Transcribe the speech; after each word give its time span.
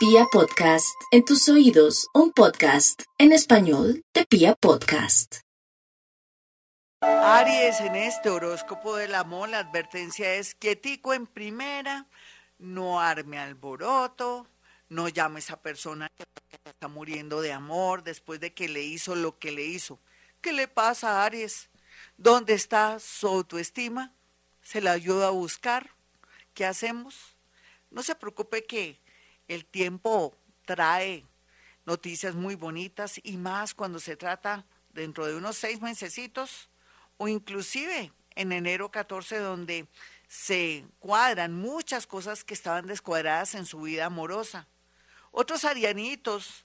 Pia 0.00 0.24
Podcast, 0.32 0.98
en 1.10 1.26
tus 1.26 1.46
oídos, 1.50 2.08
un 2.14 2.32
podcast 2.32 3.02
en 3.18 3.32
español 3.32 4.02
de 4.14 4.24
Pia 4.24 4.54
Podcast. 4.54 5.40
Aries, 7.02 7.80
en 7.80 7.96
este 7.96 8.30
horóscopo 8.30 8.96
del 8.96 9.14
amor, 9.14 9.50
la 9.50 9.58
advertencia 9.58 10.36
es 10.36 10.54
quietico 10.54 11.12
en 11.12 11.26
primera, 11.26 12.06
no 12.56 12.98
arme 12.98 13.38
alboroto, 13.38 14.46
no 14.88 15.10
llame 15.10 15.36
a 15.36 15.38
esa 15.40 15.60
persona 15.60 16.08
que 16.16 16.24
está 16.64 16.88
muriendo 16.88 17.42
de 17.42 17.52
amor 17.52 18.02
después 18.02 18.40
de 18.40 18.54
que 18.54 18.70
le 18.70 18.82
hizo 18.82 19.14
lo 19.14 19.38
que 19.38 19.52
le 19.52 19.66
hizo. 19.66 20.00
¿Qué 20.40 20.54
le 20.54 20.66
pasa, 20.66 21.26
Aries? 21.26 21.68
¿Dónde 22.16 22.54
está 22.54 22.98
su 23.00 23.28
autoestima? 23.28 24.14
¿Se 24.62 24.80
la 24.80 24.92
ayuda 24.92 25.26
a 25.26 25.32
buscar? 25.32 25.90
¿Qué 26.54 26.64
hacemos? 26.64 27.36
No 27.90 28.02
se 28.02 28.14
preocupe 28.14 28.64
que 28.64 28.98
el 29.50 29.64
tiempo 29.64 30.36
trae 30.64 31.24
noticias 31.84 32.36
muy 32.36 32.54
bonitas 32.54 33.20
y 33.24 33.36
más 33.36 33.74
cuando 33.74 33.98
se 33.98 34.16
trata 34.16 34.64
dentro 34.90 35.26
de 35.26 35.34
unos 35.34 35.56
seis 35.56 35.80
mesecitos 35.80 36.68
o 37.16 37.26
inclusive 37.26 38.12
en 38.36 38.52
enero 38.52 38.92
14 38.92 39.38
donde 39.38 39.88
se 40.28 40.84
cuadran 41.00 41.52
muchas 41.52 42.06
cosas 42.06 42.44
que 42.44 42.54
estaban 42.54 42.86
descuadradas 42.86 43.56
en 43.56 43.66
su 43.66 43.80
vida 43.80 44.06
amorosa. 44.06 44.68
Otros 45.32 45.64
arianitos 45.64 46.64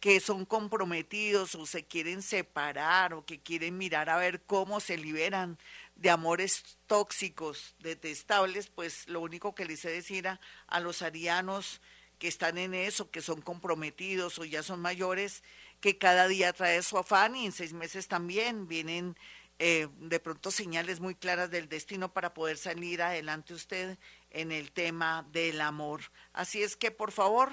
que 0.00 0.18
son 0.18 0.44
comprometidos 0.44 1.54
o 1.54 1.66
se 1.66 1.84
quieren 1.84 2.20
separar 2.20 3.14
o 3.14 3.24
que 3.24 3.40
quieren 3.40 3.78
mirar 3.78 4.10
a 4.10 4.16
ver 4.16 4.42
cómo 4.42 4.80
se 4.80 4.98
liberan 4.98 5.56
de 5.94 6.10
amores 6.10 6.78
tóxicos, 6.88 7.76
detestables, 7.78 8.66
pues 8.66 9.08
lo 9.08 9.20
único 9.20 9.54
que 9.54 9.66
les 9.66 9.84
he 9.84 9.90
decir 9.90 10.26
a, 10.26 10.40
a 10.66 10.80
los 10.80 11.00
arianos 11.00 11.80
que 12.18 12.28
están 12.28 12.58
en 12.58 12.74
eso, 12.74 13.10
que 13.10 13.20
son 13.20 13.40
comprometidos 13.40 14.38
o 14.38 14.44
ya 14.44 14.62
son 14.62 14.80
mayores, 14.80 15.42
que 15.80 15.98
cada 15.98 16.28
día 16.28 16.52
trae 16.52 16.82
su 16.82 16.98
afán 16.98 17.36
y 17.36 17.46
en 17.46 17.52
seis 17.52 17.72
meses 17.72 18.08
también 18.08 18.68
vienen 18.68 19.16
eh, 19.58 19.88
de 19.98 20.18
pronto 20.18 20.50
señales 20.50 21.00
muy 21.00 21.14
claras 21.14 21.50
del 21.50 21.68
destino 21.68 22.12
para 22.12 22.34
poder 22.34 22.56
salir 22.56 23.02
adelante 23.02 23.54
usted 23.54 23.98
en 24.30 24.50
el 24.50 24.72
tema 24.72 25.26
del 25.30 25.60
amor. 25.60 26.02
Así 26.32 26.62
es 26.62 26.76
que 26.76 26.90
por 26.90 27.12
favor, 27.12 27.52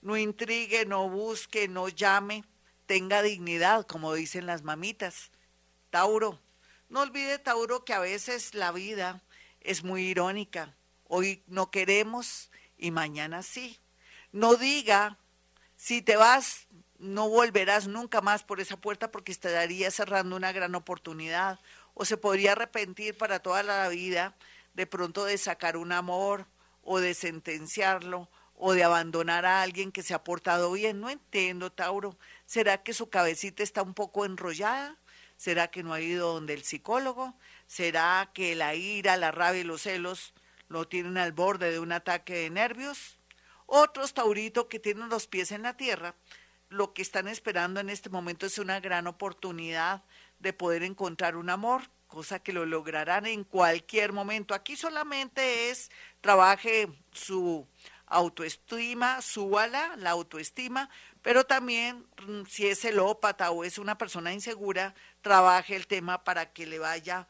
no 0.00 0.16
intrigue, 0.16 0.86
no 0.86 1.08
busque, 1.08 1.68
no 1.68 1.88
llame, 1.88 2.44
tenga 2.86 3.22
dignidad, 3.22 3.86
como 3.86 4.14
dicen 4.14 4.46
las 4.46 4.62
mamitas. 4.62 5.30
Tauro, 5.90 6.40
no 6.88 7.00
olvide, 7.00 7.38
Tauro, 7.38 7.84
que 7.84 7.92
a 7.92 8.00
veces 8.00 8.54
la 8.54 8.72
vida 8.72 9.22
es 9.60 9.84
muy 9.84 10.04
irónica. 10.04 10.74
Hoy 11.04 11.42
no 11.46 11.70
queremos 11.70 12.50
y 12.78 12.90
mañana 12.90 13.42
sí. 13.42 13.78
No 14.32 14.56
diga, 14.56 15.18
si 15.76 16.00
te 16.00 16.16
vas, 16.16 16.66
no 16.98 17.28
volverás 17.28 17.86
nunca 17.86 18.22
más 18.22 18.42
por 18.42 18.60
esa 18.60 18.78
puerta 18.78 19.10
porque 19.10 19.30
estaría 19.30 19.90
cerrando 19.90 20.36
una 20.36 20.52
gran 20.52 20.74
oportunidad. 20.74 21.60
O 21.94 22.06
se 22.06 22.16
podría 22.16 22.52
arrepentir 22.52 23.16
para 23.16 23.40
toda 23.40 23.62
la 23.62 23.86
vida 23.88 24.34
de 24.72 24.86
pronto 24.86 25.24
de 25.26 25.36
sacar 25.36 25.76
un 25.76 25.92
amor 25.92 26.46
o 26.82 26.98
de 26.98 27.12
sentenciarlo 27.12 28.30
o 28.56 28.72
de 28.72 28.84
abandonar 28.84 29.44
a 29.44 29.60
alguien 29.60 29.92
que 29.92 30.02
se 30.02 30.14
ha 30.14 30.24
portado 30.24 30.72
bien. 30.72 31.00
No 31.00 31.10
entiendo, 31.10 31.70
Tauro. 31.70 32.16
¿Será 32.46 32.82
que 32.82 32.94
su 32.94 33.10
cabecita 33.10 33.62
está 33.62 33.82
un 33.82 33.92
poco 33.92 34.24
enrollada? 34.24 34.96
¿Será 35.36 35.68
que 35.68 35.82
no 35.82 35.92
ha 35.92 36.00
ido 36.00 36.32
donde 36.32 36.54
el 36.54 36.62
psicólogo? 36.62 37.34
¿Será 37.66 38.30
que 38.32 38.54
la 38.54 38.74
ira, 38.74 39.16
la 39.16 39.32
rabia 39.32 39.60
y 39.60 39.64
los 39.64 39.82
celos 39.82 40.32
lo 40.68 40.88
tienen 40.88 41.18
al 41.18 41.32
borde 41.32 41.70
de 41.70 41.80
un 41.80 41.92
ataque 41.92 42.34
de 42.34 42.50
nervios? 42.50 43.18
Otros 43.74 44.12
tauritos 44.12 44.66
que 44.66 44.78
tienen 44.78 45.08
los 45.08 45.26
pies 45.26 45.50
en 45.50 45.62
la 45.62 45.78
tierra, 45.78 46.14
lo 46.68 46.92
que 46.92 47.00
están 47.00 47.26
esperando 47.26 47.80
en 47.80 47.88
este 47.88 48.10
momento 48.10 48.44
es 48.44 48.58
una 48.58 48.80
gran 48.80 49.06
oportunidad 49.06 50.04
de 50.40 50.52
poder 50.52 50.82
encontrar 50.82 51.36
un 51.36 51.48
amor, 51.48 51.80
cosa 52.06 52.38
que 52.38 52.52
lo 52.52 52.66
lograrán 52.66 53.24
en 53.24 53.44
cualquier 53.44 54.12
momento. 54.12 54.52
Aquí 54.52 54.76
solamente 54.76 55.70
es 55.70 55.90
trabaje 56.20 56.90
su 57.12 57.66
autoestima, 58.04 59.22
súbala, 59.22 59.96
la 59.96 60.10
autoestima, 60.10 60.90
pero 61.22 61.44
también 61.44 62.04
mm, 62.26 62.42
si 62.50 62.66
es 62.66 62.80
celópata 62.80 63.52
o 63.52 63.64
es 63.64 63.78
una 63.78 63.96
persona 63.96 64.34
insegura, 64.34 64.94
trabaje 65.22 65.76
el 65.76 65.86
tema 65.86 66.24
para 66.24 66.52
que 66.52 66.66
le 66.66 66.78
vaya 66.78 67.26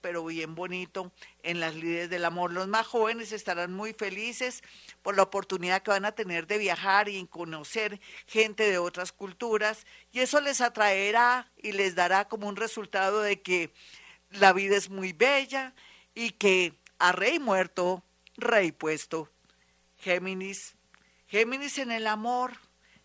pero 0.00 0.24
bien 0.24 0.54
bonito 0.54 1.12
en 1.42 1.60
las 1.60 1.74
líderes 1.74 2.10
del 2.10 2.24
amor. 2.24 2.52
Los 2.52 2.68
más 2.68 2.86
jóvenes 2.86 3.32
estarán 3.32 3.72
muy 3.72 3.94
felices 3.94 4.62
por 5.02 5.16
la 5.16 5.22
oportunidad 5.22 5.82
que 5.82 5.90
van 5.90 6.04
a 6.04 6.12
tener 6.12 6.46
de 6.46 6.58
viajar 6.58 7.08
y 7.08 7.26
conocer 7.26 8.00
gente 8.26 8.70
de 8.70 8.78
otras 8.78 9.12
culturas 9.12 9.86
y 10.12 10.20
eso 10.20 10.40
les 10.40 10.60
atraerá 10.60 11.50
y 11.56 11.72
les 11.72 11.94
dará 11.94 12.28
como 12.28 12.48
un 12.48 12.56
resultado 12.56 13.22
de 13.22 13.40
que 13.40 13.72
la 14.30 14.52
vida 14.52 14.76
es 14.76 14.90
muy 14.90 15.12
bella 15.12 15.74
y 16.14 16.32
que 16.32 16.74
a 16.98 17.12
rey 17.12 17.38
muerto, 17.38 18.02
rey 18.36 18.72
puesto. 18.72 19.30
Géminis, 19.98 20.74
Géminis 21.26 21.78
en 21.78 21.90
el 21.90 22.06
amor 22.06 22.52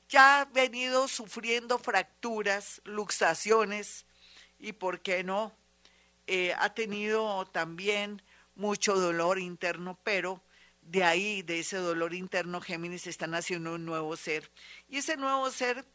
ya 0.09 0.41
ha 0.41 0.45
venido 0.45 1.07
sufriendo 1.07 1.79
fracturas, 1.79 2.81
luxaciones 2.83 4.05
y, 4.57 4.73
¿por 4.73 5.01
qué 5.01 5.23
no? 5.23 5.58
Eh, 6.31 6.53
ha 6.59 6.75
tenido 6.75 7.43
también 7.47 8.21
mucho 8.53 8.93
dolor 8.93 9.39
interno, 9.39 9.97
pero 10.03 10.43
de 10.83 11.03
ahí, 11.03 11.41
de 11.41 11.57
ese 11.57 11.77
dolor 11.77 12.13
interno, 12.13 12.61
Géminis 12.61 13.07
está 13.07 13.25
naciendo 13.25 13.73
un 13.73 13.83
nuevo 13.83 14.15
ser. 14.15 14.51
Y 14.87 14.97
ese 14.97 15.17
nuevo 15.17 15.49
ser 15.49 15.87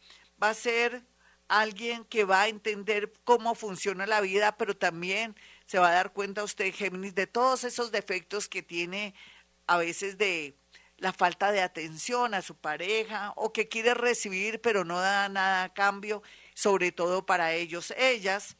va 0.42 0.48
a 0.50 0.54
ser 0.54 1.04
alguien 1.46 2.04
que 2.04 2.24
va 2.24 2.42
a 2.42 2.48
entender 2.48 3.12
cómo 3.22 3.54
funciona 3.54 4.08
la 4.08 4.20
vida, 4.20 4.56
pero 4.56 4.76
también 4.76 5.36
se 5.66 5.78
va 5.78 5.90
a 5.90 5.94
dar 5.94 6.12
cuenta 6.12 6.42
usted, 6.42 6.74
Géminis, 6.74 7.14
de 7.14 7.28
todos 7.28 7.62
esos 7.62 7.92
defectos 7.92 8.48
que 8.48 8.60
tiene 8.60 9.14
a 9.68 9.76
veces 9.76 10.18
de 10.18 10.56
la 10.96 11.12
falta 11.12 11.52
de 11.52 11.62
atención 11.62 12.34
a 12.34 12.42
su 12.42 12.56
pareja 12.56 13.32
o 13.36 13.52
que 13.52 13.68
quiere 13.68 13.94
recibir 13.94 14.60
pero 14.60 14.84
no 14.84 14.98
da 14.98 15.28
nada 15.28 15.62
a 15.62 15.72
cambio, 15.72 16.24
sobre 16.54 16.90
todo 16.90 17.24
para 17.24 17.52
ellos, 17.52 17.94
ellas 17.96 18.56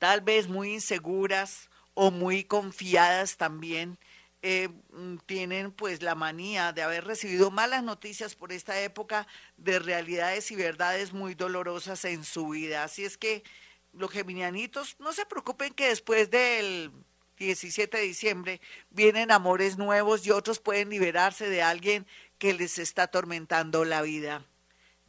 tal 0.00 0.22
vez 0.22 0.48
muy 0.48 0.72
inseguras 0.72 1.68
o 1.92 2.10
muy 2.10 2.42
confiadas 2.44 3.36
también, 3.36 3.98
eh, 4.40 4.70
mm, 4.92 5.18
tienen 5.26 5.70
pues 5.70 6.02
la 6.02 6.14
manía 6.14 6.72
de 6.72 6.82
haber 6.82 7.04
recibido 7.04 7.50
malas 7.50 7.84
noticias 7.84 8.34
por 8.34 8.50
esta 8.50 8.80
época 8.80 9.26
de 9.58 9.78
realidades 9.78 10.50
y 10.50 10.56
verdades 10.56 11.12
muy 11.12 11.34
dolorosas 11.34 12.06
en 12.06 12.24
su 12.24 12.48
vida. 12.48 12.82
Así 12.82 13.04
es 13.04 13.18
que 13.18 13.44
los 13.92 14.10
geminianitos, 14.10 14.96
no 15.00 15.12
se 15.12 15.26
preocupen 15.26 15.74
que 15.74 15.88
después 15.88 16.30
del 16.30 16.90
17 17.36 17.98
de 17.98 18.02
diciembre 18.02 18.60
vienen 18.88 19.30
amores 19.30 19.76
nuevos 19.76 20.26
y 20.26 20.30
otros 20.30 20.60
pueden 20.60 20.88
liberarse 20.88 21.50
de 21.50 21.60
alguien 21.60 22.06
que 22.38 22.54
les 22.54 22.78
está 22.78 23.02
atormentando 23.02 23.84
la 23.84 24.00
vida. 24.00 24.46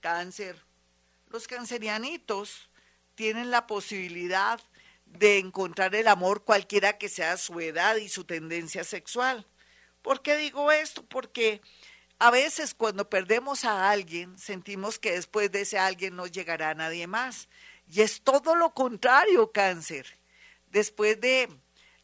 Cáncer. 0.02 0.58
Los 1.30 1.48
cancerianitos 1.48 2.70
tienen 3.16 3.52
la 3.52 3.66
posibilidad 3.68 4.60
de 5.18 5.38
encontrar 5.38 5.94
el 5.96 6.08
amor 6.08 6.44
cualquiera 6.44 6.98
que 6.98 7.10
sea 7.10 7.38
su 7.38 7.60
edad 7.60 7.96
y 7.98 8.10
su 8.10 8.24
tendencia 8.24 8.84
sexual. 8.84 9.46
¿Por 10.02 10.22
qué 10.22 10.38
digo 10.38 10.72
esto? 10.72 11.04
Porque 11.04 11.62
a 12.20 12.32
veces 12.32 12.74
cuando 12.74 13.10
perdemos 13.10 13.66
a 13.66 13.90
alguien 13.90 14.38
sentimos 14.38 15.00
que 15.00 15.12
después 15.12 15.52
de 15.52 15.62
ese 15.62 15.78
alguien 15.78 16.16
no 16.16 16.28
llegará 16.28 16.74
nadie 16.74 17.08
más. 17.08 17.50
Y 17.88 18.02
es 18.02 18.22
todo 18.22 18.56
lo 18.56 18.74
contrario, 18.74 19.52
cáncer. 19.52 20.18
Después 20.68 21.20
de 21.20 21.50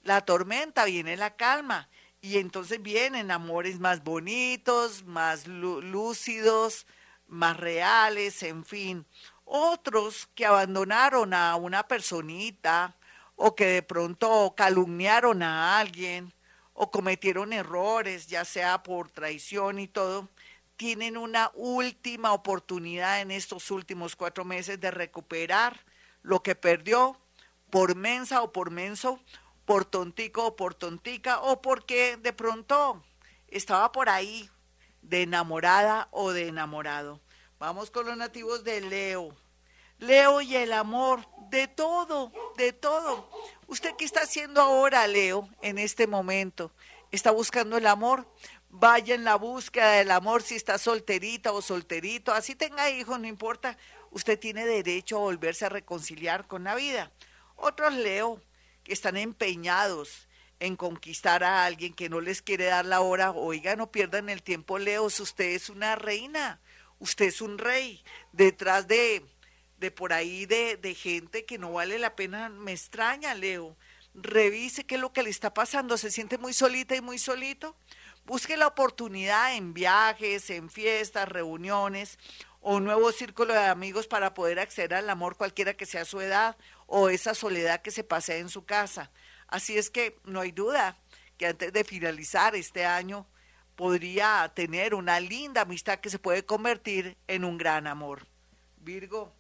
la 0.04 0.22
tormenta 0.22 0.86
viene 0.86 1.16
la 1.18 1.36
calma 1.36 1.90
y 2.22 2.38
entonces 2.38 2.82
vienen 2.82 3.32
amores 3.32 3.80
más 3.80 4.04
bonitos, 4.04 5.04
más 5.06 5.48
lúcidos, 5.48 6.86
más 7.28 7.58
reales, 7.58 8.44
en 8.44 8.66
fin. 8.66 9.06
Otros 9.46 10.28
que 10.36 10.46
abandonaron 10.46 11.34
a 11.34 11.56
una 11.56 11.88
personita 11.88 12.97
o 13.38 13.56
que 13.56 13.68
de 13.68 13.84
pronto 13.84 14.54
calumniaron 14.58 15.44
a 15.44 15.80
alguien 15.80 16.34
o 16.74 16.92
cometieron 16.92 17.54
errores, 17.54 18.28
ya 18.28 18.44
sea 18.44 18.84
por 18.84 19.10
traición 19.10 19.80
y 19.80 19.88
todo, 19.88 20.28
tienen 20.76 21.18
una 21.18 21.52
última 21.56 22.34
oportunidad 22.34 23.22
en 23.22 23.32
estos 23.32 23.72
últimos 23.72 24.16
cuatro 24.16 24.44
meses 24.44 24.80
de 24.80 24.92
recuperar 24.92 25.86
lo 26.22 26.44
que 26.44 26.56
perdió 26.56 27.18
por 27.70 27.96
mensa 27.96 28.42
o 28.42 28.52
por 28.52 28.72
menso, 28.72 29.20
por 29.66 29.86
tontico 29.86 30.48
o 30.48 30.56
por 30.56 30.76
tontica, 30.76 31.40
o 31.42 31.62
porque 31.62 32.18
de 32.18 32.34
pronto 32.34 33.04
estaba 33.48 33.92
por 33.92 34.10
ahí 34.10 34.50
de 35.02 35.24
enamorada 35.24 36.08
o 36.12 36.32
de 36.32 36.48
enamorado. 36.48 37.22
Vamos 37.60 37.92
con 37.92 38.06
los 38.06 38.18
nativos 38.18 38.64
de 38.64 38.82
Leo. 38.82 39.36
Leo 40.00 40.42
y 40.42 40.56
el 40.56 40.74
amor, 40.74 41.28
de 41.50 41.68
todo, 41.68 42.32
de 42.58 42.74
todo. 42.74 43.30
¿Usted 43.68 43.96
qué 43.98 44.06
está 44.06 44.22
haciendo 44.22 44.62
ahora, 44.62 45.08
Leo, 45.08 45.50
en 45.62 45.78
este 45.78 46.08
momento? 46.08 46.72
¿Está 47.12 47.32
buscando 47.32 47.78
el 47.78 47.88
amor? 47.88 48.28
vaya 48.70 49.16
en 49.16 49.24
la 49.24 49.36
búsqueda 49.36 49.94
del 49.94 50.12
amor 50.12 50.44
si 50.44 50.56
está 50.56 50.78
solterita 50.78 51.52
o 51.52 51.62
solterito, 51.62 52.34
así 52.34 52.56
tenga 52.56 52.90
hijos, 52.90 53.20
no 53.20 53.28
importa, 53.28 53.78
usted 54.12 54.40
tiene 54.40 54.66
derecho 54.66 55.18
a 55.18 55.22
volverse 55.22 55.66
a 55.66 55.70
reconciliar 55.70 56.48
con 56.48 56.64
la 56.64 56.76
vida. 56.76 57.12
Otros 57.56 57.94
leo 57.94 58.42
que 58.84 58.94
están 58.94 59.18
empeñados 59.18 60.28
en 60.60 60.76
conquistar 60.76 61.44
a 61.44 61.66
alguien 61.66 61.94
que 61.94 62.10
no 62.10 62.20
les 62.20 62.42
quiere 62.42 62.66
dar 62.66 62.86
la 62.86 63.02
hora, 63.02 63.32
oiga, 63.32 63.76
no 63.76 63.92
pierdan 63.92 64.30
el 64.30 64.42
tiempo, 64.42 64.80
Leo, 64.80 65.06
usted 65.06 65.46
es 65.46 65.70
una 65.70 65.96
reina, 65.96 66.60
usted 67.00 67.26
es 67.26 67.42
un 67.42 67.58
rey, 67.58 68.04
detrás 68.32 68.88
de, 68.88 69.24
de 69.78 69.92
por 69.92 70.14
ahí 70.14 70.46
de, 70.46 70.78
de 70.78 70.96
gente 70.96 71.46
que 71.46 71.58
no 71.58 71.74
vale 71.74 72.00
la 72.00 72.16
pena, 72.16 72.50
me 72.50 72.72
extraña, 72.72 73.34
Leo. 73.36 73.78
Revise 74.14 74.86
qué 74.86 74.96
es 74.96 75.02
lo 75.02 75.14
que 75.14 75.24
le 75.24 75.30
está 75.30 75.54
pasando, 75.54 75.98
se 75.98 76.12
siente 76.12 76.38
muy 76.38 76.54
solita 76.54 76.96
y 76.96 77.02
muy 77.02 77.20
solito. 77.20 77.76
Busque 78.26 78.58
la 78.58 78.68
oportunidad 78.68 79.56
en 79.56 79.74
viajes, 79.74 80.50
en 80.50 80.70
fiestas, 80.70 81.30
reuniones 81.30 82.18
o 82.62 82.76
un 82.76 82.84
nuevo 82.84 83.12
círculo 83.12 83.54
de 83.54 83.66
amigos 83.66 84.08
para 84.08 84.34
poder 84.34 84.60
acceder 84.60 84.96
al 84.96 85.10
amor 85.10 85.38
cualquiera 85.38 85.76
que 85.76 85.86
sea 85.86 86.04
su 86.04 86.20
edad 86.20 86.58
o 86.88 87.10
esa 87.10 87.34
soledad 87.34 87.82
que 87.82 87.92
se 87.92 88.04
pase 88.04 88.40
en 88.40 88.50
su 88.50 88.66
casa. 88.66 89.12
Así 89.48 89.78
es 89.78 89.90
que 89.90 90.20
no 90.26 90.42
hay 90.42 90.52
duda 90.52 90.98
que 91.38 91.48
antes 91.48 91.72
de 91.72 91.84
finalizar 91.84 92.56
este 92.56 92.86
año 92.86 93.28
podría 93.76 94.52
tener 94.56 94.96
una 94.96 95.20
linda 95.20 95.62
amistad 95.62 96.00
que 96.00 96.10
se 96.10 96.20
puede 96.20 96.44
convertir 96.44 97.16
en 97.28 97.46
un 97.46 97.58
gran 97.58 97.86
amor. 97.86 98.28
Virgo, 98.78 99.37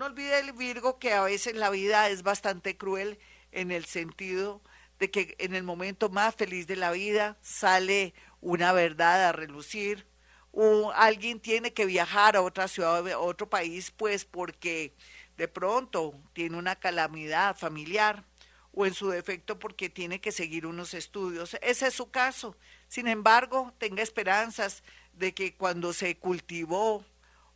no 0.00 0.06
olvide 0.06 0.38
el 0.38 0.54
Virgo 0.54 0.98
que 0.98 1.12
a 1.12 1.20
veces 1.20 1.54
la 1.56 1.68
vida 1.68 2.08
es 2.08 2.22
bastante 2.22 2.78
cruel 2.78 3.18
en 3.52 3.70
el 3.70 3.84
sentido 3.84 4.62
de 4.98 5.10
que 5.10 5.36
en 5.38 5.54
el 5.54 5.62
momento 5.62 6.08
más 6.08 6.34
feliz 6.34 6.66
de 6.66 6.76
la 6.76 6.90
vida 6.90 7.36
sale 7.42 8.14
una 8.40 8.72
verdad 8.72 9.28
a 9.28 9.32
relucir, 9.32 10.06
o 10.52 10.90
alguien 10.92 11.38
tiene 11.38 11.74
que 11.74 11.84
viajar 11.84 12.34
a 12.34 12.40
otra 12.40 12.66
ciudad, 12.66 13.06
a 13.06 13.18
otro 13.18 13.50
país, 13.50 13.90
pues 13.90 14.24
porque 14.24 14.94
de 15.36 15.48
pronto 15.48 16.14
tiene 16.32 16.56
una 16.56 16.76
calamidad 16.76 17.54
familiar 17.54 18.24
o 18.72 18.86
en 18.86 18.94
su 18.94 19.10
defecto 19.10 19.58
porque 19.58 19.90
tiene 19.90 20.18
que 20.18 20.32
seguir 20.32 20.64
unos 20.64 20.94
estudios. 20.94 21.58
Ese 21.60 21.88
es 21.88 21.94
su 21.94 22.10
caso. 22.10 22.56
Sin 22.88 23.06
embargo, 23.06 23.74
tenga 23.76 24.02
esperanzas 24.02 24.82
de 25.12 25.34
que 25.34 25.54
cuando 25.54 25.92
se 25.92 26.16
cultivó 26.16 27.04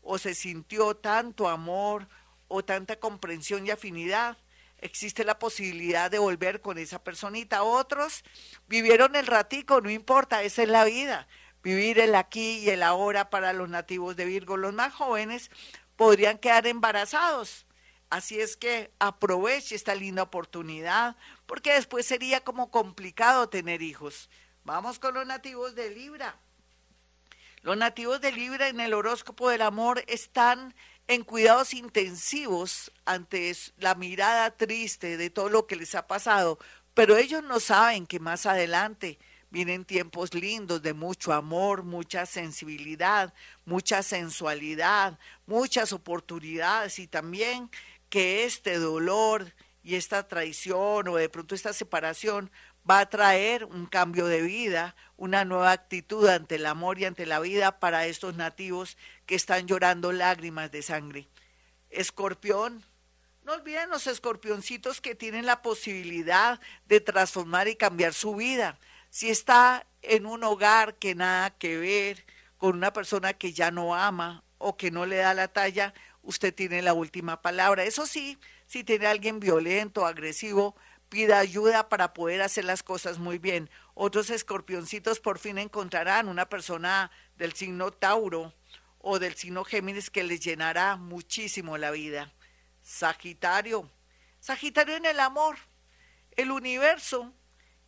o 0.02 0.18
se 0.18 0.34
sintió 0.34 0.94
tanto 0.94 1.48
amor 1.48 2.06
o 2.54 2.64
tanta 2.64 2.96
comprensión 3.00 3.66
y 3.66 3.72
afinidad, 3.72 4.38
existe 4.78 5.24
la 5.24 5.40
posibilidad 5.40 6.08
de 6.08 6.20
volver 6.20 6.60
con 6.60 6.78
esa 6.78 7.02
personita. 7.02 7.64
Otros 7.64 8.22
vivieron 8.68 9.16
el 9.16 9.26
ratico, 9.26 9.80
no 9.80 9.90
importa, 9.90 10.44
esa 10.44 10.62
es 10.62 10.68
la 10.68 10.84
vida. 10.84 11.26
Vivir 11.64 11.98
el 11.98 12.14
aquí 12.14 12.58
y 12.58 12.70
el 12.70 12.84
ahora 12.84 13.28
para 13.28 13.52
los 13.52 13.68
nativos 13.68 14.14
de 14.14 14.24
Virgo. 14.24 14.56
Los 14.56 14.72
más 14.72 14.92
jóvenes 14.92 15.50
podrían 15.96 16.38
quedar 16.38 16.68
embarazados. 16.68 17.66
Así 18.08 18.40
es 18.40 18.56
que 18.56 18.92
aproveche 19.00 19.74
esta 19.74 19.96
linda 19.96 20.22
oportunidad, 20.22 21.16
porque 21.46 21.72
después 21.72 22.06
sería 22.06 22.40
como 22.40 22.70
complicado 22.70 23.48
tener 23.48 23.82
hijos. 23.82 24.30
Vamos 24.62 25.00
con 25.00 25.14
los 25.14 25.26
nativos 25.26 25.74
de 25.74 25.90
Libra. 25.90 26.38
Los 27.62 27.76
nativos 27.78 28.20
de 28.20 28.30
Libra 28.30 28.68
en 28.68 28.78
el 28.78 28.94
horóscopo 28.94 29.48
del 29.48 29.62
amor 29.62 30.04
están 30.06 30.74
en 31.06 31.22
cuidados 31.22 31.74
intensivos 31.74 32.90
ante 33.04 33.54
la 33.78 33.94
mirada 33.94 34.50
triste 34.56 35.16
de 35.16 35.30
todo 35.30 35.48
lo 35.48 35.66
que 35.66 35.76
les 35.76 35.94
ha 35.94 36.06
pasado, 36.06 36.58
pero 36.94 37.16
ellos 37.16 37.42
no 37.42 37.60
saben 37.60 38.06
que 38.06 38.20
más 38.20 38.46
adelante 38.46 39.18
vienen 39.50 39.84
tiempos 39.84 40.34
lindos 40.34 40.82
de 40.82 40.94
mucho 40.94 41.32
amor, 41.32 41.84
mucha 41.84 42.26
sensibilidad, 42.26 43.34
mucha 43.64 44.02
sensualidad, 44.02 45.18
muchas 45.46 45.92
oportunidades 45.92 46.98
y 46.98 47.06
también 47.06 47.70
que 48.08 48.44
este 48.44 48.78
dolor 48.78 49.54
y 49.82 49.96
esta 49.96 50.26
traición 50.26 51.08
o 51.08 51.16
de 51.16 51.28
pronto 51.28 51.54
esta 51.54 51.72
separación 51.72 52.50
va 52.88 53.00
a 53.00 53.08
traer 53.08 53.64
un 53.64 53.86
cambio 53.86 54.26
de 54.26 54.42
vida, 54.42 54.94
una 55.16 55.44
nueva 55.44 55.72
actitud 55.72 56.28
ante 56.28 56.56
el 56.56 56.66
amor 56.66 56.98
y 56.98 57.04
ante 57.04 57.26
la 57.26 57.40
vida 57.40 57.78
para 57.78 58.06
estos 58.06 58.34
nativos 58.34 58.96
que 59.26 59.34
están 59.34 59.66
llorando 59.66 60.12
lágrimas 60.12 60.70
de 60.70 60.82
sangre. 60.82 61.28
Escorpión, 61.90 62.84
no 63.44 63.52
olviden 63.52 63.90
los 63.90 64.06
escorpioncitos 64.06 65.00
que 65.00 65.14
tienen 65.14 65.46
la 65.46 65.62
posibilidad 65.62 66.60
de 66.86 67.00
transformar 67.00 67.68
y 67.68 67.76
cambiar 67.76 68.14
su 68.14 68.34
vida. 68.34 68.78
Si 69.10 69.30
está 69.30 69.86
en 70.02 70.26
un 70.26 70.44
hogar 70.44 70.94
que 70.96 71.14
nada 71.14 71.50
que 71.50 71.76
ver, 71.76 72.24
con 72.56 72.76
una 72.76 72.92
persona 72.92 73.34
que 73.34 73.52
ya 73.52 73.70
no 73.70 73.94
ama 73.94 74.42
o 74.58 74.76
que 74.76 74.90
no 74.90 75.04
le 75.04 75.16
da 75.16 75.34
la 75.34 75.48
talla, 75.48 75.92
usted 76.22 76.54
tiene 76.54 76.80
la 76.80 76.94
última 76.94 77.42
palabra. 77.42 77.84
Eso 77.84 78.06
sí, 78.06 78.38
si 78.66 78.84
tiene 78.84 79.06
alguien 79.06 79.40
violento, 79.40 80.06
agresivo, 80.06 80.74
pida 81.14 81.38
ayuda 81.38 81.88
para 81.88 82.12
poder 82.12 82.42
hacer 82.42 82.64
las 82.64 82.82
cosas 82.82 83.20
muy 83.20 83.38
bien. 83.38 83.70
Otros 83.94 84.30
escorpioncitos 84.30 85.20
por 85.20 85.38
fin 85.38 85.58
encontrarán 85.58 86.26
una 86.26 86.48
persona 86.48 87.12
del 87.36 87.52
signo 87.52 87.92
Tauro 87.92 88.52
o 88.98 89.20
del 89.20 89.36
signo 89.36 89.62
Géminis 89.62 90.10
que 90.10 90.24
les 90.24 90.40
llenará 90.40 90.96
muchísimo 90.96 91.78
la 91.78 91.92
vida. 91.92 92.32
Sagitario. 92.82 93.88
Sagitario 94.40 94.96
en 94.96 95.06
el 95.06 95.20
amor. 95.20 95.56
El 96.32 96.50
universo 96.50 97.32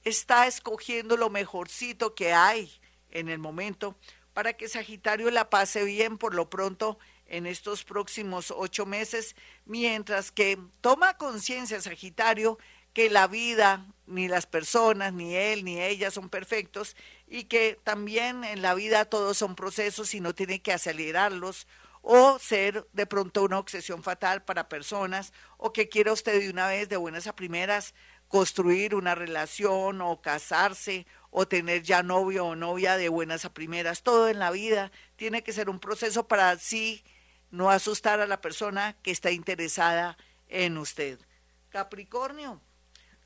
está 0.05 0.47
escogiendo 0.47 1.17
lo 1.17 1.29
mejorcito 1.29 2.15
que 2.15 2.33
hay 2.33 2.71
en 3.11 3.29
el 3.29 3.41
momento 3.41 3.99
para 4.35 4.53
que 4.53 4.69
Sagitario 4.69 5.33
la 5.33 5.51
pase 5.51 5.83
bien 5.83 6.17
por 6.17 6.33
lo 6.33 6.49
pronto 6.49 6.97
en 7.27 7.47
estos 7.47 7.83
próximos 7.83 8.53
ocho 8.57 8.87
meses, 8.87 9.35
mientras 9.65 10.31
que 10.31 10.59
toma 10.81 11.17
conciencia 11.17 11.81
Sagitario 11.81 12.59
que 12.97 13.11
la 13.11 13.27
vida, 13.27 13.85
ni 14.07 14.27
las 14.27 14.47
personas, 14.47 15.13
ni 15.13 15.35
él, 15.35 15.67
ni 15.67 15.83
ella 15.83 16.11
son 16.11 16.31
perfectos 16.31 16.97
y 17.27 17.45
que 17.45 17.79
también 17.85 18.43
en 18.43 18.63
la 18.63 18.73
vida 18.73 19.05
todos 19.05 19.37
son 19.37 19.55
procesos 19.55 20.15
y 20.15 20.21
no 20.21 20.35
tiene 20.35 20.63
que 20.63 20.73
acelerarlos 20.73 21.67
o 22.01 22.39
ser 22.39 22.89
de 22.95 23.05
pronto 23.05 23.43
una 23.43 23.59
obsesión 23.59 24.03
fatal 24.03 24.45
para 24.45 24.71
personas 24.71 25.35
o 25.59 25.75
que 25.75 25.91
quiera 25.91 26.11
usted 26.11 26.41
de 26.41 26.49
una 26.49 26.69
vez, 26.69 26.89
de 26.89 26.97
buenas 26.97 27.27
a 27.27 27.37
primeras, 27.37 27.93
construir 28.29 28.95
una 28.95 29.15
relación 29.15 30.01
o 30.01 30.23
casarse 30.23 31.07
o 31.29 31.47
tener 31.47 31.83
ya 31.83 32.03
novio 32.03 32.47
o 32.47 32.57
novia 32.57 32.97
de 32.97 33.11
buenas 33.11 33.45
a 33.45 33.53
primeras. 33.53 34.05
Todo 34.05 34.31
en 34.31 34.39
la 34.39 34.51
vida 34.51 34.91
tiene 35.17 35.43
que 35.43 35.53
ser 35.53 35.69
un 35.69 35.81
proceso 35.81 36.29
para 36.29 36.49
así 36.49 37.05
no 37.51 37.71
asustar 37.71 38.21
a 38.21 38.27
la 38.27 38.41
persona 38.41 38.97
que 39.03 39.11
está 39.11 39.33
interesada 39.33 40.17
en 40.49 40.79
usted. 40.79 41.21
Capricornio, 41.69 42.63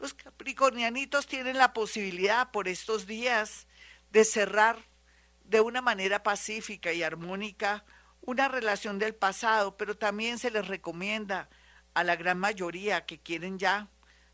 los 0.01 0.15
capricornianitos 0.15 1.27
tienen 1.27 1.59
la 1.59 1.75
posibilidad 1.75 2.51
por 2.51 2.69
estos 2.69 3.07
días 3.07 3.67
de 4.11 4.25
cerrar 4.25 4.79
de 5.45 5.61
una 5.61 5.83
manera 5.83 6.23
pacífica 6.23 6.93
y 6.93 7.03
armónica 7.03 7.85
una 8.23 8.49
relación 8.49 8.99
del 8.99 9.15
pasado, 9.15 9.77
pero 9.77 9.97
también 9.97 10.39
se 10.39 10.51
les 10.51 10.67
recomienda 10.67 11.51
a 11.93 12.03
la 12.03 12.17
gran 12.17 12.39
mayoría 12.39 13.05
que 13.05 13.21
quieren 13.21 13.59
ya 13.59 13.89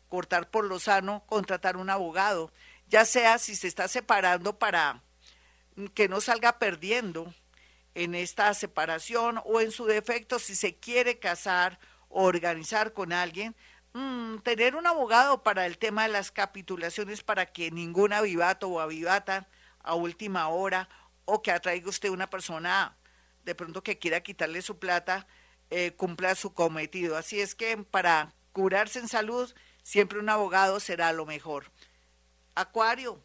cortar 0.07 0.49
por 0.49 0.65
lo 0.65 0.79
sano, 0.79 1.25
contratar 1.25 1.75
un 1.75 1.89
abogado, 1.89 2.51
ya 2.87 3.03
sea 3.03 3.37
si 3.37 3.55
se 3.55 3.67
está 3.67 3.89
separando 3.89 4.57
para 4.57 5.03
que 5.93 6.07
no 6.07 6.21
salga 6.21 6.59
perdiendo 6.59 7.33
en 7.93 8.15
esta 8.15 8.53
separación 8.53 9.41
o 9.43 9.59
en 9.59 9.71
su 9.71 9.85
defecto 9.85 10.39
si 10.39 10.55
se 10.55 10.75
quiere 10.75 11.19
casar 11.19 11.79
o 12.09 12.23
organizar 12.23 12.93
con 12.93 13.11
alguien, 13.11 13.55
Mm, 13.93 14.39
tener 14.39 14.75
un 14.75 14.85
abogado 14.85 15.43
para 15.43 15.65
el 15.65 15.77
tema 15.77 16.03
de 16.03 16.09
las 16.09 16.31
capitulaciones 16.31 17.23
para 17.23 17.45
que 17.47 17.71
ningún 17.71 18.13
avivato 18.13 18.67
o 18.69 18.79
avivata 18.79 19.47
a 19.79 19.95
última 19.95 20.47
hora 20.49 20.89
o 21.25 21.41
que 21.41 21.51
atraiga 21.51 21.89
usted 21.89 22.09
una 22.09 22.29
persona 22.29 22.95
de 23.43 23.55
pronto 23.55 23.81
que 23.81 23.97
quiera 23.97 24.21
quitarle 24.21 24.61
su 24.61 24.77
plata, 24.77 25.25
eh, 25.69 25.93
cumpla 25.95 26.35
su 26.35 26.53
cometido. 26.53 27.17
Así 27.17 27.39
es 27.39 27.55
que 27.55 27.77
para 27.77 28.33
curarse 28.51 28.99
en 28.99 29.07
salud, 29.07 29.53
siempre 29.83 30.19
un 30.19 30.29
abogado 30.29 30.79
será 30.79 31.13
lo 31.13 31.25
mejor. 31.25 31.71
Acuario, 32.55 33.21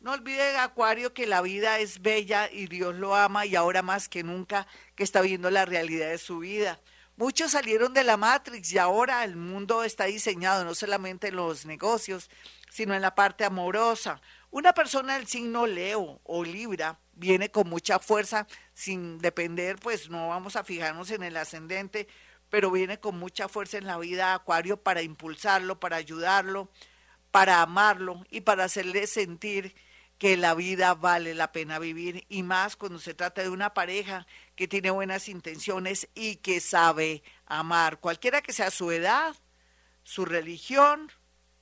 no 0.00 0.12
olvide, 0.12 0.58
Acuario, 0.58 1.14
que 1.14 1.26
la 1.26 1.40
vida 1.40 1.78
es 1.78 2.02
bella 2.02 2.50
y 2.50 2.66
Dios 2.66 2.94
lo 2.96 3.14
ama 3.14 3.46
y 3.46 3.56
ahora 3.56 3.82
más 3.82 4.08
que 4.08 4.22
nunca 4.22 4.66
que 4.94 5.04
está 5.04 5.20
viendo 5.20 5.50
la 5.50 5.64
realidad 5.64 6.10
de 6.10 6.18
su 6.18 6.40
vida. 6.40 6.80
Muchos 7.16 7.52
salieron 7.52 7.92
de 7.92 8.04
la 8.04 8.16
Matrix 8.16 8.72
y 8.72 8.78
ahora 8.78 9.22
el 9.24 9.36
mundo 9.36 9.84
está 9.84 10.04
diseñado 10.04 10.64
no 10.64 10.74
solamente 10.74 11.28
en 11.28 11.36
los 11.36 11.66
negocios, 11.66 12.30
sino 12.70 12.94
en 12.94 13.02
la 13.02 13.14
parte 13.14 13.44
amorosa. 13.44 14.22
Una 14.50 14.72
persona 14.72 15.14
del 15.14 15.26
signo 15.26 15.66
Leo 15.66 16.20
o 16.24 16.42
Libra 16.42 16.98
viene 17.12 17.50
con 17.50 17.68
mucha 17.68 17.98
fuerza, 17.98 18.46
sin 18.72 19.18
depender, 19.18 19.76
pues 19.76 20.08
no 20.08 20.28
vamos 20.28 20.56
a 20.56 20.64
fijarnos 20.64 21.10
en 21.10 21.22
el 21.22 21.36
ascendente, 21.36 22.08
pero 22.48 22.70
viene 22.70 22.98
con 22.98 23.18
mucha 23.18 23.46
fuerza 23.46 23.76
en 23.76 23.86
la 23.86 23.98
vida 23.98 24.32
Acuario 24.32 24.78
para 24.78 25.02
impulsarlo, 25.02 25.78
para 25.78 25.96
ayudarlo, 25.96 26.70
para 27.30 27.60
amarlo 27.60 28.24
y 28.30 28.40
para 28.40 28.64
hacerle 28.64 29.06
sentir 29.06 29.74
que 30.22 30.36
la 30.36 30.54
vida 30.54 30.94
vale 30.94 31.34
la 31.34 31.50
pena 31.50 31.80
vivir 31.80 32.26
y 32.28 32.44
más 32.44 32.76
cuando 32.76 33.00
se 33.00 33.12
trata 33.12 33.42
de 33.42 33.48
una 33.48 33.74
pareja 33.74 34.24
que 34.54 34.68
tiene 34.68 34.92
buenas 34.92 35.28
intenciones 35.28 36.08
y 36.14 36.36
que 36.36 36.60
sabe 36.60 37.24
amar, 37.44 37.98
cualquiera 37.98 38.40
que 38.40 38.52
sea 38.52 38.70
su 38.70 38.92
edad, 38.92 39.34
su 40.04 40.24
religión 40.24 41.10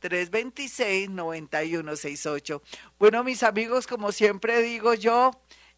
313-326-9168. 0.00 2.62
Bueno, 2.98 3.24
mis 3.24 3.42
amigos, 3.42 3.86
como 3.86 4.10
siempre 4.10 4.62
digo 4.62 4.94
yo, 4.94 5.32